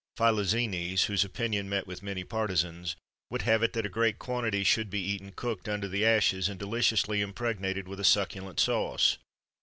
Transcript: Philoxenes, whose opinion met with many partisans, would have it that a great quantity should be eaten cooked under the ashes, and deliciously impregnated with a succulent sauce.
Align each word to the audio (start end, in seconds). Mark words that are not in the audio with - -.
Philoxenes, 0.17 1.03
whose 1.03 1.23
opinion 1.23 1.69
met 1.69 1.85
with 1.85 2.01
many 2.01 2.23
partisans, 2.23 2.95
would 3.29 3.43
have 3.43 3.61
it 3.61 3.73
that 3.73 3.85
a 3.85 3.87
great 3.87 4.17
quantity 4.17 4.63
should 4.63 4.89
be 4.89 4.99
eaten 4.99 5.31
cooked 5.31 5.69
under 5.69 5.87
the 5.87 6.03
ashes, 6.03 6.49
and 6.49 6.59
deliciously 6.59 7.21
impregnated 7.21 7.87
with 7.87 7.99
a 7.99 8.03
succulent 8.03 8.59
sauce. 8.59 9.19